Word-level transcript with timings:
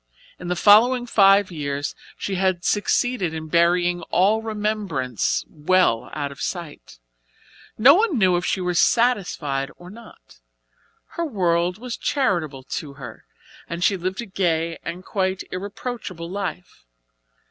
In 0.39 0.47
the 0.47 0.55
following 0.55 1.05
five 1.05 1.51
years 1.51 1.93
she 2.17 2.33
had 2.33 2.65
succeeded 2.65 3.35
in 3.35 3.49
burying 3.49 4.01
all 4.09 4.41
remembrance 4.41 5.45
well 5.47 6.09
out 6.13 6.31
of 6.31 6.41
sight. 6.41 6.97
No 7.77 7.93
one 7.93 8.17
knew 8.17 8.35
if 8.35 8.43
she 8.43 8.61
were 8.61 8.73
satisfied 8.73 9.69
or 9.77 9.91
not; 9.91 10.39
her 11.09 11.25
world 11.25 11.77
was 11.77 11.97
charitable 11.97 12.63
to 12.63 12.93
her 12.93 13.25
and 13.69 13.83
she 13.83 13.95
lived 13.95 14.21
a 14.21 14.25
gay 14.25 14.79
and 14.81 15.05
quite 15.05 15.43
irreproachable 15.51 16.27
life. 16.31 16.83